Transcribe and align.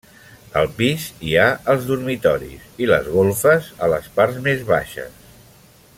Al 0.61 0.69
pis 0.77 1.03
hi 1.27 1.35
ha 1.41 1.43
els 1.73 1.85
dormitoris 1.91 2.65
i 2.85 2.89
les 2.93 3.11
golfes 3.19 3.71
a 3.89 3.93
les 3.95 4.09
parts 4.19 4.41
més 4.49 4.65
baixes. 4.75 5.25